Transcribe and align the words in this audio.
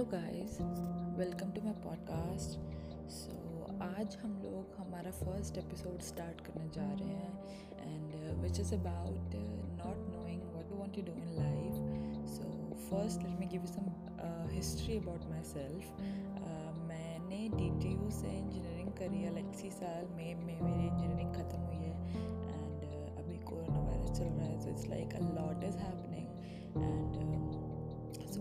Hello 0.00 0.10
guys 0.12 0.56
welcome 1.16 1.50
to 1.52 1.62
my 1.62 1.72
podcast. 1.80 2.54
So 3.14 3.32
आज 3.84 4.16
हम 4.22 4.36
लोग 4.44 4.76
हमारा 4.76 5.10
फ़र्स्ट 5.10 5.58
एपिसोड 5.58 6.00
स्टार्ट 6.02 6.40
करने 6.46 6.68
जा 6.76 6.86
रहे 7.00 7.16
हैं 7.16 7.90
and 7.90 8.14
which 8.42 8.60
is 8.60 8.74
about 8.74 9.34
not 9.80 9.98
knowing 10.14 10.42
what 10.52 10.70
you 10.70 10.78
want 10.78 10.94
to 10.96 11.02
do 11.02 11.16
in 11.22 11.28
life 11.34 12.24
so 12.30 12.48
first 12.86 13.22
let 13.22 13.38
me 13.40 13.46
give 13.46 13.60
you 13.60 13.66
some 13.66 13.90
history 14.54 14.96
about 14.98 15.28
myself 15.50 16.00
मैंने 16.88 17.48
D 17.56 17.68
T 17.82 17.94
U 17.94 18.10
से 18.20 18.36
इंजीनियरिंग 18.38 18.92
करी 19.02 19.22
है 19.22 19.34
लाइक 19.34 19.50
इसी 19.54 19.70
साल 19.72 20.08
मई 20.16 20.34
में 20.36 20.60
मेरी 20.62 20.86
इंजीनियरिंग 20.86 21.34
ख़त्म 21.34 21.60
हुई 21.60 21.76
है 21.76 21.92
एंड 22.48 22.80
uh, 22.80 23.18
अभी 23.18 23.38
कोरोना 23.44 23.80
वायरस 23.80 24.18
चल 24.18 24.24
रहा 24.24 24.46
है 24.46 24.60
so 24.60 24.70
it's 24.70 24.88
like 24.88 25.14
a 25.14 25.26
lot 25.34 25.64
is 25.64 25.76
happening 25.78 26.09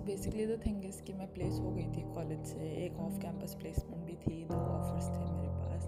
basically 0.10 0.46
the 0.46 0.60
thing 0.66 0.86
is 0.86 1.02
कि 1.04 1.14
मैं 1.14 1.28
प्लेस 1.34 1.60
हो 1.60 1.72
गई 1.72 1.88
थी 1.96 2.02
कॉलेज 2.14 2.46
से, 2.46 2.70
एक 2.86 3.00
ऑफ़ 3.00 3.18
कैंपस 3.22 3.54
प्लेसमेंट 3.56 4.06
भी 4.06 4.14
थी, 4.14 4.38
दो 4.46 4.56
ऑफर्स 4.56 5.08
थे 5.08 5.26
मेरे 5.34 5.50
पास 5.50 5.86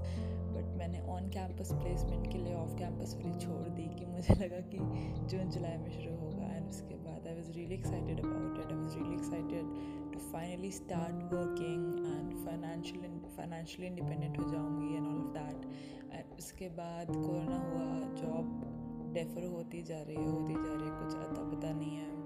बट 0.55 0.77
मैंने 0.77 0.99
ऑन 1.09 1.29
कैंपस 1.29 1.71
प्लेसमेंट 1.73 2.27
के 2.31 2.37
लिए 2.37 2.53
ऑफ़ 2.55 2.75
कैंपस 2.77 3.15
वाली 3.15 3.39
छोड़ 3.39 3.69
दी 3.69 3.87
कि 3.95 4.05
मुझे 4.05 4.33
लगा 4.33 4.59
कि 4.73 4.77
जून, 4.77 5.49
जुलाई 5.49 5.77
में 5.77 5.89
शुरू 5.91 6.15
होगा 6.17 6.51
एंड 6.55 6.69
उसके 6.69 6.95
बाद 6.95 7.27
I 7.27 7.35
was 7.35 7.51
really 7.51 7.75
excited 7.75 8.19
about 8.19 8.59
it 8.59 8.71
I 8.71 8.77
was 8.77 8.97
really 8.97 9.15
excited 9.15 10.13
to 10.13 10.19
finally 10.19 10.71
start 10.71 11.33
working 11.33 11.83
and 12.05 12.37
financial 12.45 13.19
financially 13.37 13.87
independent 13.87 14.39
हो 14.39 14.49
जाऊँगी 14.51 14.95
and 14.95 15.07
all 15.07 15.19
of 15.21 15.33
that 15.39 15.65
and 16.13 16.37
उसके 16.37 16.69
बाद 16.69 17.07
कोरोना 17.07 17.59
हुआ 17.67 17.89
जॉब 18.23 19.11
डेफर 19.13 19.51
होती 19.55 19.83
जा 19.83 20.01
रही 20.01 20.15
है, 20.15 20.31
होती 20.31 20.53
जा 20.53 20.73
रही 20.73 20.89
है, 20.89 20.95
कुछ 21.03 21.15
अता 21.15 21.49
पता 21.55 21.73
नहीं 21.73 21.95
है। 21.97 22.20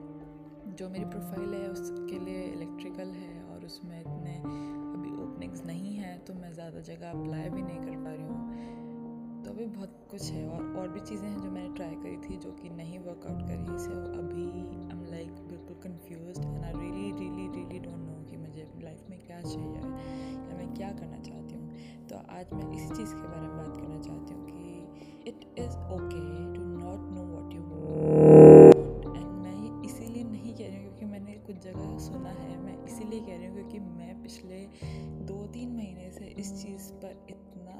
जो 0.76 0.88
मेरी 0.90 1.06
प्रोफ़ाइल 1.06 1.54
है, 1.54 1.68
उसके 1.70 2.20
लिए 2.20 2.44
इलेक्ट्रिकल 2.46 3.12
है 3.14 3.44
और 3.46 3.66
उसमें 3.66 4.00
इतने 4.00 4.36
अभी 4.38 5.12
ओपनिंग्स 5.24 5.66
नहीं 5.66 5.96
हैं 5.96 6.18
तो 6.26 6.34
मैं 6.34 6.52
ज़्यादा 6.54 6.80
जगह 6.84 7.12
अप्लाई 7.12 7.50
भी 7.50 7.62
नहीं 7.62 7.80
कर 7.80 8.04
पा 8.04 8.12
रही 8.12 8.24
हूँ। 8.24 9.44
तो 9.44 9.52
अभी 9.52 9.66
बहुत 9.68 10.08
कुछ 10.12 10.32
है 10.32 10.48
और 10.50 10.76
और 10.78 10.88
भी 10.88 11.00
चीज़ें 11.02 11.28
हैं 11.28 11.40
जो 11.42 11.50
मैंने 11.52 11.74
ट्राई 11.76 11.96
करी 11.96 12.18
थी, 12.20 12.38
जो 12.38 12.52
कि 12.54 12.70
नहीं 12.72 13.00
वर्कआउट 13.00 13.42
करी 13.48 13.78
सो 13.80 13.92
अभी 14.20 14.46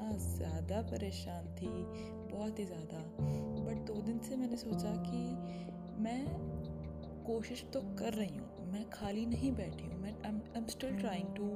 इतना 0.06 0.16
ज़्यादा 0.36 0.80
परेशान 0.90 1.46
थी, 1.56 1.68
बहुत 2.32 2.58
ही 2.58 2.64
ज़्यादा। 2.64 2.98
बट 3.66 3.86
दो 3.86 3.94
दिन 4.02 4.18
से 4.18 4.36
मैंने 4.36 4.56
सोचा 4.56 4.90
कि 5.02 5.22
मैं 6.02 6.24
कोशिश 7.26 7.64
तो 7.74 7.80
कर 7.98 8.12
रही 8.14 8.36
हूँ, 8.36 8.70
मैं 8.72 8.88
खाली 8.90 9.24
नहीं 9.26 9.52
बैठी 9.52 9.84
हूँ, 9.84 9.98
मैं 10.02 10.12
I 10.24 10.30
am 10.56 10.66
still 10.68 10.96
trying 10.98 11.34
to 11.36 11.48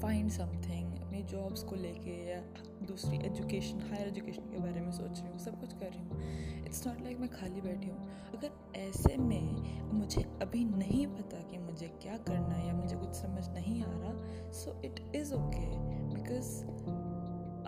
find 0.00 0.30
something 0.30 0.92
अपनी 0.96 1.22
जॉब्स 1.30 1.62
को 1.62 1.76
लेके 1.76 2.16
या 2.28 2.40
दूसरी 2.88 3.16
एजुकेशन 3.26 3.80
हायर 3.90 4.08
एजुकेशन 4.08 4.42
के 4.50 4.58
बारे 4.58 4.80
में 4.80 4.90
सोच 4.92 5.20
रही 5.20 5.28
हूँ, 5.28 5.38
सब 5.38 5.60
कुछ 5.60 5.72
कर 5.72 5.92
रही 5.92 6.04
हूँ। 6.04 6.64
इट्स 6.66 6.86
नॉट 6.86 7.02
लाइक 7.02 7.20
मैं 7.20 7.28
खाली 7.30 7.60
बैठी 7.60 7.88
हूँ। 7.88 8.08
अगर 8.34 8.78
ऐसे 8.78 9.16
में 9.18 9.92
मुझे 9.92 10.22
अभी 10.42 10.64
नहीं 10.66 11.06
पता 11.08 11.42
कि 11.50 11.58
मुझे 11.58 11.86
क्या 12.02 12.16
करना 12.28 12.54
है 12.54 12.66
या 12.66 12.74
मुझे 12.74 12.96
कुछ 12.96 13.14
समझ 13.16 13.48
नहीं 13.50 13.82
आ 13.82 13.90
रहा 13.90 14.50
so 14.54 14.80
it 14.84 15.00
is 15.16 15.34
okay 15.34 15.66
because 16.14 16.54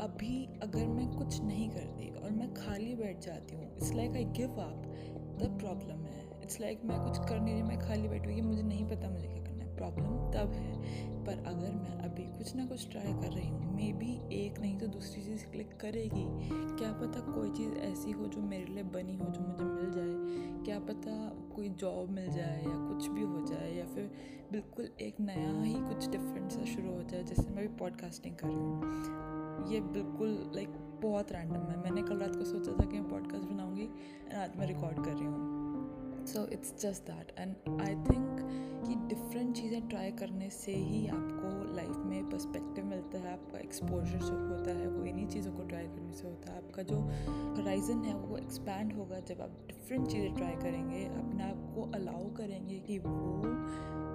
अभी 0.03 0.49
अगर 0.63 0.87
मैं 0.87 1.07
कुछ 1.09 1.41
नहीं 1.43 1.69
करती 1.71 2.09
और 2.25 2.31
मैं 2.31 2.55
खाली 2.55 2.95
बैठ 2.95 3.21
जाती 3.21 3.57
हूँ 3.57 3.77
it's 3.77 3.93
like 3.93 4.13
I 4.13 4.25
give 4.25 4.49
up 4.49 4.83
the 5.43 5.49
problem 5.61 6.05
है। 6.05 6.23
इट्स 6.43 6.61
लाइक 6.61 6.79
like 6.79 6.91
मैं 6.91 7.01
कुछ 7.01 7.29
कर 7.29 7.41
नहीं 7.41 7.55
रही, 7.55 7.63
मैं 7.63 7.79
खाली 7.79 8.09
बैठी 8.09 8.33
हुई 8.33 8.41
मुझे 8.41 8.63
नहीं 8.63 8.85
पता 8.85 9.11
मुझे 9.11 9.27
क्या 9.27 9.43
करना 9.45 9.65
है। 9.65 9.77
प्रॉब्लम 9.77 10.17
तब 10.33 10.53
है, 10.53 10.73
पर 11.25 11.45
अगर 11.47 11.73
मैं 11.73 11.99
अभी 11.99 12.23
कुछ 12.23 12.55
ना 12.57 12.67
कुछ 12.67 12.91
ट्राई 12.91 13.13
कर 13.13 13.33
रही 13.33 13.49
हूँ 13.49 13.75
मे 13.77 13.93
बी 13.93 14.13
एक 14.45 14.61
नहीं 14.61 14.79
तो 14.79 14.87
चीज़ 15.43 15.51
क्लिक 15.53 15.77
करेगी, 15.81 16.25
क्या 16.79 16.93
पता 16.93 17.21
कोई 17.33 17.51
चीज़ 17.51 17.75
ऐसी 17.83 18.11
हो 18.11 18.27
जो 18.27 18.41
मेरे 18.43 18.65
लिए 18.65 18.83
बनी 18.95 19.17
हो, 19.17 19.27
जो 19.27 19.41
मुझे 19.41 19.65
मिल 19.65 19.91
जाए। 19.91 20.63
क्या 20.65 20.79
पता 20.81 21.13
कोई 21.55 21.69
जॉब 21.83 22.11
मिल 22.11 22.31
जाए 22.31 22.63
या 22.63 22.77
कुछ 22.89 23.07
भी 23.09 23.23
हो 23.23 23.45
जाए 23.47 23.73
या 23.75 23.85
फिर 23.85 24.11
बिल्कुल 24.53 24.89
एक 25.01 25.21
नया 25.21 25.63
ही 25.63 25.75
कुछ 25.75 26.09
डिफरेंट 26.11 26.51
सा 26.51 26.65
शुरू 26.65 26.93
हो 26.93 27.03
जाए, 27.03 27.23
जैसे 27.25 27.49
मैं 27.51 27.69
भी 27.69 27.75
पॉडकास्टिंग 27.79 28.37
कर 28.37 28.49
रही 28.49 28.57
हूँ। 28.57 29.71
ये 29.73 29.81
बिल्कुल 29.93 30.53
लाइक 30.55 30.69
बहुत 31.03 31.33
रैंडम 31.33 31.71
है। 31.71 31.79
मैंने 31.83 32.03
कल 32.03 32.19
रात 32.19 32.37
को 32.37 32.45
सोचा 32.45 32.73
था 32.73 32.91
कि 32.91 33.01
मैं 33.01 33.09
पॉडकास्ट 33.11 33.45
बनाऊँगी 33.45 33.83
एंड 33.83 34.35
आज 34.35 34.57
मैं 34.59 34.67
रिकॉर्ड 34.67 35.05
कर 35.05 35.13
रही 35.13 35.27
हूँ। 35.27 36.27
So 36.27 36.47
it's 36.53 36.75
just 36.83 37.03
that 37.03 37.33
and 37.39 37.81
I 37.81 37.95
think 38.05 38.39
कि 38.87 38.95
डिफरेंट 39.09 39.55
चीज़ें 39.57 39.89
ट्राई 39.89 40.11
करने 40.13 40.51
से 40.51 40.75
ही 40.75 41.07
आपको 41.09 41.42
लाइफ 41.73 41.97
में 41.97 42.31
पर्सपेक्टिव 42.31 42.85
मिलता 42.85 43.19
है, 43.19 43.33
आपका 43.33 43.59
एक्सपोजर 43.59 44.19
जो 44.19 44.49
होता 44.49 44.71
है, 44.71 44.89
वो 44.89 45.05
इन्हीं 45.05 45.27
चीज़ों 45.27 45.53
को 45.53 45.63
ट्राई 45.63 45.85
करने 45.85 46.13
से 46.13 46.29
होता 46.29 46.53
है। 46.53 46.59
आपका 46.59 46.83
जो 46.83 47.01
हराइजन 47.63 48.05
है, 48.05 48.15
वो 48.15 48.37
एक्सपैंड 48.37 48.93
होगा 48.93 49.21
जब 49.21 49.41
आप 49.41 49.51
डिफरेंट 49.67 50.07
चीज़ें 50.07 50.35
ट्राई 50.35 50.55
करेंगे, 50.55 51.05
अपने 51.05 51.43
आप 51.43 51.73
को 51.75 51.91
अलाउ 51.95 52.35
करेंगे 52.35 52.79
कि 52.79 52.99
वो 52.99 53.43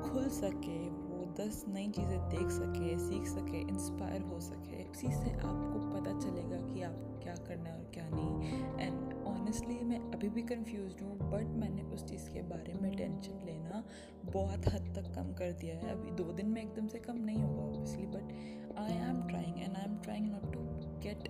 खुल 0.10 0.28
सके 0.30 1.07
दस 1.40 1.64
नई 1.68 1.88
चीज़ें 1.88 2.20
देख 2.30 2.50
सके, 2.52 2.98
सीख 3.00 3.26
सके 3.28 3.60
इंस्पायर 3.62 4.22
हो 4.22 4.40
सके, 4.40 4.84
उसी 4.84 5.08
से 5.08 5.32
आपको 5.32 5.80
पता 5.90 6.20
चलेगा 6.20 6.58
कि 6.68 6.82
आपको 6.82 7.20
क्या 7.24 7.36
करना 7.48 7.70
है 7.70 7.76
और 7.76 7.92
क्या 7.94 8.08
नहीं। 8.10 8.86
एंड 8.86 9.14
ऑनेस्टली 9.28 9.80
मैं 9.86 10.00
अभी 10.14 10.30
भी 10.30 10.42
कंफ्यूज 10.52 11.02
हूँ 11.02 11.18
बट 11.32 11.56
मैंने 11.62 11.84
उस 11.94 12.06
चीज़ 12.06 12.30
के 12.30 12.42
बारे 12.50 12.74
में 12.82 12.92
टेंशन 12.96 13.46
लेना 13.46 13.84
बहुत 14.34 14.68
हद 14.68 14.94
तक 14.96 15.14
कम 15.16 15.34
कर 15.34 15.52
दिया 15.62 15.76
है। 15.76 15.92
अभी 15.92 16.12
दो 16.16 16.32
दिन 16.34 16.50
में 16.50 16.62
एकदम 16.62 16.88
से 16.88 17.00
कम 17.00 17.18
नहीं 17.26 17.42
होगा 17.44 17.62
obviously 17.64 18.06
but 18.08 18.78
I 18.80 18.98
am 19.10 19.22
trying 19.28 19.60
and 19.60 19.76
I 19.76 19.84
am 19.84 19.98
trying 19.98 20.32
not 20.32 20.54
to 20.54 20.60
get 21.06 21.28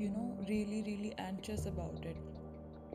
you 0.00 0.08
know 0.10 0.28
really 0.44 0.80
really 0.82 1.12
anxious 1.20 1.66
about 1.66 2.06
it 2.06 2.33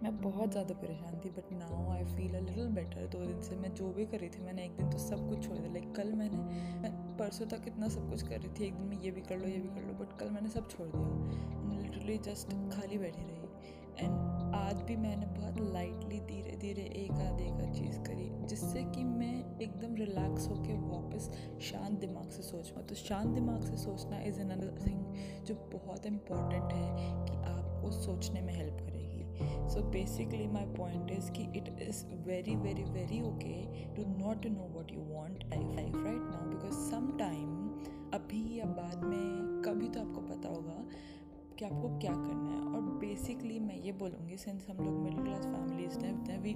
मैं 0.03 0.15
बहुत 0.21 0.51
ज़्यादा 0.51 0.73
परेशान 0.73 1.19
थी 1.19 1.29
but 1.29 1.51
now 1.53 1.89
I 1.91 2.03
feel 2.05 2.35
a 2.35 2.39
little 2.39 2.67
better 2.75 3.07
दो 3.07 3.25
दिन 3.25 3.41
से 3.41 3.55
मैं 3.55 3.73
जो 3.73 3.91
भी 3.93 4.05
कर 4.05 4.19
रही 4.19 4.29
थी, 4.29 4.41
मैंने 4.41 4.65
एक 4.65 4.77
दिन 4.77 4.89
तो 4.89 4.97
सब 4.97 5.27
कुछ 5.29 5.47
छोड़ 5.47 5.57
दिया। 5.57 5.71
लाइक 5.73 5.95
कल 5.95 6.13
मैंने, 6.13 6.37
मैं 6.81 6.91
परसों 7.17 7.45
तक 7.45 7.67
इतना 7.67 7.87
सब 7.87 8.09
कुछ 8.09 8.21
कर 8.21 8.39
रही 8.39 8.49
थी, 8.49 8.65
एक 8.65 8.75
दिन 8.75 8.87
में 8.87 9.01
ये 9.01 9.11
भी 9.11 9.21
कर 9.21 9.37
लो, 9.37 9.47
ये 9.47 9.57
भी 9.57 9.69
कर 9.69 9.87
लो 9.87 9.93
बट 9.93 10.17
कल 10.19 10.29
मैंने 10.29 10.49
सब 10.49 10.69
छोड़ 10.69 10.87
दिया। 10.87 11.81
लिटरली 11.81 12.17
जस्ट 12.17 12.53
खाली 12.73 12.97
बैठी 12.97 13.21
रही। 13.21 13.37
एंड 13.99 14.55
आज 14.55 14.81
भी 14.81 14.95
मैंने 14.95 15.25
बहुत 15.27 15.59
लाइटली 15.73 16.19
धीरे 16.27 16.55
धीरे 16.57 16.81
एक 16.95 17.11
आध 17.11 17.39
एक 17.41 17.61
आध 17.61 17.73
चीज़ 17.73 17.99
करी, 17.99 18.29
जिससे 18.47 18.83
कि 18.85 19.03
मैं 19.03 19.33
एकदम 19.61 19.95
रिलैक्स 19.95 20.47
होकर 20.47 20.77
वापस 20.85 21.29
शांत 21.61 21.99
दिमाग 21.99 22.29
से 22.29 22.43
सोच 22.43 22.69
पाऊँ। 22.69 22.85
तो 22.87 22.95
शांत 22.95 23.33
दिमाग 23.35 23.61
से 23.61 23.77
सोचना 23.77 24.21
इज़ 24.21 24.39
अनदर 24.41 24.75
थिंग 24.85 25.45
जो 25.45 25.55
बहुत 25.73 26.05
इंपॉर्टेंट 26.05 26.73
है 26.73 26.87
कि 27.25 27.35
आपको 27.49 27.91
सोचने 27.91 28.41
में 28.41 28.53
help 28.53 28.85
so 29.69 29.81
basically 29.81 30.47
my 30.47 30.65
point 30.65 31.11
is 31.11 31.31
कि 31.31 31.43
it 31.43 31.79
is 31.89 32.05
very 32.27 32.55
very 32.55 32.83
very 32.83 33.21
okay 33.21 33.85
to 33.95 34.01
not 34.25 34.45
know 34.45 34.69
what 34.73 34.91
you 34.91 34.99
want 34.99 35.43
life 35.53 35.95
right 35.95 36.21
now 36.21 36.49
because 36.49 37.17
time 37.17 37.69
अभी 38.13 38.59
या 38.59 38.65
बाद 38.65 39.03
में 39.03 39.61
कभी 39.65 39.89
तो 39.89 39.99
आपको 39.99 40.21
पता 40.21 40.49
होगा 40.49 40.85
कि 41.59 41.65
आपको 41.65 41.99
क्या 41.99 42.11
करना 42.11 42.51
है। 42.51 42.75
और 42.75 42.81
बेसिकली 42.81 43.59
मैं 43.59 43.75
ये 43.75 43.91
बोलूँगी 43.91 44.37
सिंस 44.37 44.67
हम 44.69 44.77
लोग 44.77 44.99
मिडिल 44.99 45.23
क्लास 45.23 45.45
फैमिलीज़ 45.45 45.99
हैं 45.99 46.41
we 46.43 46.55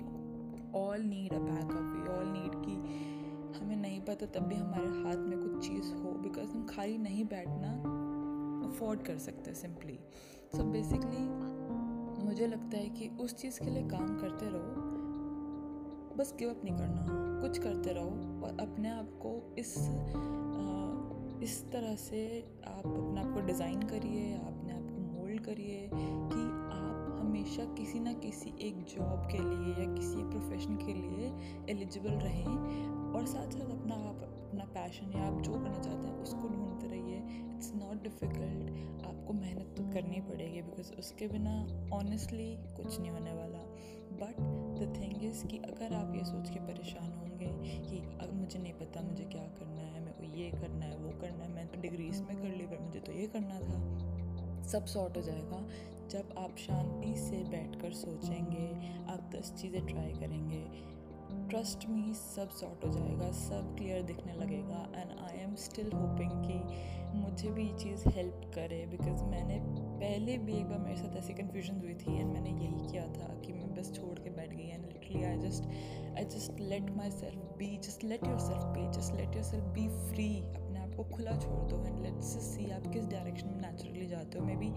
all 0.75 1.01
need 1.01 1.33
a 1.33 1.39
backup 1.39 1.93
we 1.97 2.13
all 2.13 2.25
need 2.27 2.51
कि 2.55 2.71
हमें 3.59 3.75
नहीं 3.75 4.01
पता 4.01 4.25
तब 4.25 4.47
भी 4.47 4.55
हमारे 4.55 4.87
हाथ 4.87 5.17
में 5.17 5.39
कुछ 5.39 5.67
चीज़ 5.67 5.93
हो 5.93 6.11
बिकॉज़ 6.11 6.49
हम 6.49 6.65
खाली 6.65 6.97
नहीं 6.97 7.25
बैठना 7.25 7.73
अफोर्ड 8.69 9.01
कर 9.01 9.17
सकते 9.17 9.53
सिंपली 9.53 9.99
सो 10.55 10.63
बेसिकली 10.63 11.52
मुझे 12.23 12.47
लगता 12.47 12.77
है 12.77 12.89
कि 12.89 13.07
उस 13.19 13.35
चीज़ 13.35 13.59
के 13.59 13.69
लिए 13.69 13.83
काम 13.83 14.17
करते 14.17 14.45
रहो। 14.45 14.91
बस 16.17 16.35
गिव 16.39 16.49
अप 16.49 16.61
नहीं 16.63 16.75
करना। 16.75 17.05
कुछ 17.41 17.57
करते 17.57 17.93
रहो 17.93 18.09
और 18.45 18.57
अपने 18.59 18.89
आप 18.89 19.09
को 19.25 19.55
इस 19.57 19.77
इस 21.43 21.63
तरह 21.71 21.95
से 21.95 22.19
आप 22.67 22.85
अपने 22.87 23.21
आप 23.21 23.33
को 23.33 23.41
डिज़ाइन 23.41 23.81
करिए, 23.81 24.33
अपने 24.35 24.73
आप 24.73 24.83
को 24.91 24.99
मोल्ड 25.13 25.41
करिए 25.41 25.89
कि 25.93 26.43
आप 26.73 27.17
हमेशा 27.21 27.63
किसी 27.77 27.99
ना 27.99 28.13
किसी 28.13 28.53
एक 28.61 28.83
जॉब 28.83 29.27
के 29.31 29.37
लिए 29.37 29.73
या 29.83 29.93
किसी 29.93 30.23
प्रोफेशन 30.23 30.75
के 30.75 30.93
लिए 30.93 31.31
एलिजिबल 31.69 32.11
रहें 32.11 32.45
और 33.13 33.25
साथ 33.25 33.51
साथ 33.51 33.71
अपना 33.71 33.95
आप 33.95 34.21
अपना 34.53 34.65
पैशन 34.73 35.13
या 35.15 35.27
आप 35.27 35.41
जो 35.41 35.51
करना 35.53 35.79
चाहते 35.79 36.07
हैं, 36.07 36.21
उसको 36.23 36.47
ढूंढते 36.47 36.87
रहिए। 36.87 37.15
इट्स 37.53 37.71
नॉट 37.75 38.03
डिफ़िकल्ट 38.03 39.05
आपको 39.05 39.33
मेहनत 39.33 39.73
तो 39.77 39.83
करनी 39.83 40.19
पड़ेगी 40.21 40.61
बिकॉज़ 40.61 40.91
उसके 40.93 41.27
बिना 41.27 41.53
ऑनेस्टली 41.93 42.45
कुछ 42.75 42.99
नहीं 42.99 43.11
होने 43.11 43.33
वाला। 43.33 43.63
बट 44.21 44.41
द 44.79 44.93
थिंग 44.97 45.23
इज़ 45.23 45.45
कि 45.47 45.57
अगर 45.57 45.93
आप 45.93 46.13
ये 46.15 46.23
सोच 46.23 46.49
के 46.49 46.59
परेशान 46.59 47.11
होंगे 47.13 47.49
कि 47.79 47.97
अब 48.21 48.33
मुझे 48.33 48.59
नहीं 48.59 48.73
पता 48.73 49.01
मुझे 49.01 49.23
क्या 49.23 49.43
करना 49.59 49.81
है, 49.81 49.99
मेरे 49.99 50.13
को 50.19 50.37
ये 50.37 50.49
करना 50.51 50.85
है, 50.85 50.97
वो 50.97 51.11
करना 51.21 51.43
है, 51.43 51.51
मैं 51.53 51.67
तो 51.67 51.81
डिग्रीज 51.81 52.21
में 52.21 52.37
कर 52.37 52.55
ली 52.57 52.65
पर 52.65 52.79
मुझे 52.79 52.99
तो 52.99 53.11
ये 53.11 53.27
करना 53.27 53.59
था। 53.59 54.61
सब 54.63 54.85
सॉर्ट 54.85 55.17
हो 55.17 55.21
जाएगा। 55.21 55.67
जब 56.09 56.35
आप 56.37 56.55
शांति 56.57 57.15
से 57.15 57.43
बैठकर 57.49 57.93
सोचेंगे, 57.93 58.67
आप 59.05 59.29
दस 59.35 59.53
चीज़ें 59.61 59.85
ट्राई 59.85 60.13
करेंगे 60.13 60.65
ट्रस्ट 61.49 61.89
मी 61.89 62.13
सब 62.13 62.49
सॉर्ट 62.49 62.85
हो 62.85 62.91
जाएगा, 62.91 63.31
सब 63.31 63.75
क्लियर 63.77 64.01
दिखने 64.01 64.33
लगेगा 64.33 64.87
and 64.95 65.11
I 65.19 65.43
am 65.43 65.55
still 65.55 65.91
hoping 65.91 66.31
कि 66.45 66.63
मुझे 67.17 67.49
भी 67.49 67.63
ये 67.63 67.77
चीज़ 67.77 68.09
हेल्प 68.09 68.41
करे 68.55 68.85
बिकॉज़ 68.85 69.23
मैंने 69.23 69.59
पहले 69.99 70.37
भी 70.37 70.53
एक 70.53 70.65
बार 70.65 70.79
मेरे 70.79 70.95
साथ 70.95 71.17
ऐसी 71.17 71.33
कन्फ्यूज़न 71.33 71.79
हुई 71.79 71.93
थी 71.93 72.19
एंड 72.19 72.33
मैंने 72.33 72.49
यही 72.49 72.91
किया 72.91 73.03
था 73.03 73.41
कि 73.45 73.53
मैं 73.53 73.75
बस 73.75 73.93
छोड़ 73.93 74.19
के 74.19 74.29
बैठ 74.29 74.49
गई 74.49 74.63
and 74.63 74.85
literally 74.85 75.23
I 75.23 75.37
just 75.37 75.63
I 76.17 76.25
just 76.25 76.59
let 76.59 76.91
myself 77.11 77.35
be 77.35 77.77
just 77.77 78.03
let 78.03 78.27
yourself 78.39 78.63
be 78.63 78.99
just 78.99 79.13
let 79.13 79.35
yourself 79.43 79.63
be 79.63 79.87
free 79.87 80.39
अपने 80.39 80.79
आप 80.79 80.95
को 80.95 81.03
खुला 81.03 81.31
छोड़ 81.31 81.63
दो 81.69 81.85
एंड 81.85 81.99
लेट्स 81.99 82.25
सी 82.25 82.71
आप 82.71 82.87
किस 82.87 83.07
डायरेक्शन 83.07 83.47
में 83.47 83.61
नेचुरली 83.61 84.07
जाते 84.07 84.39
हो. 84.39 84.45
मे 84.45 84.55
बी 84.55 84.69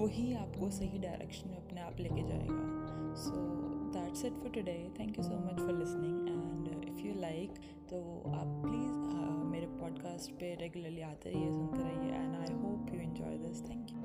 वही 0.00 0.34
आपको 0.34 0.70
सही 0.70 0.98
डायरेक्शन 0.98 1.50
में 1.50 1.56
अपने 1.56 1.80
आप 1.80 2.00
लेके 2.00 2.22
जाएगा. 2.22 3.14
So 3.14 3.77
that's 3.92 4.24
it 4.24 4.32
for 4.32 4.50
today 4.50 4.76
thank 4.98 5.18
you 5.18 5.24
so 5.24 5.38
much 5.38 5.58
for 5.58 5.78
listening 5.78 6.28
and 6.28 6.84
if 6.88 7.06
you 7.06 7.14
like 7.20 7.58
तो 7.90 8.00
आप 8.30 8.48
प्लीज़ 8.64 8.96
uh, 9.12 9.44
मेरे 9.52 9.66
पॉडकास्ट 9.80 10.32
पे 10.40 10.54
रेगुलरली 10.54 11.00
आते 11.02 11.30
रहिए 11.30 11.48
सुनते 11.48 11.82
रहिए. 11.82 12.12
And 12.14 12.36
I 12.36 12.54
hope 12.62 12.94
you 12.94 13.00
enjoy 13.00 13.38
this 13.38 13.62
thank 13.68 13.90
you 13.90 13.97